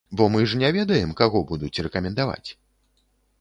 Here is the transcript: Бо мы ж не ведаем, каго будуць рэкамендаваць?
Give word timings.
Бо 0.19 0.23
мы 0.35 0.39
ж 0.53 0.61
не 0.61 0.71
ведаем, 0.77 1.11
каго 1.19 1.41
будуць 1.51 1.81
рэкамендаваць? 1.89 2.49